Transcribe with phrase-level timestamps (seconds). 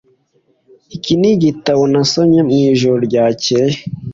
[0.95, 3.75] Iki nigitabo nasomye mwijoro ryakeye.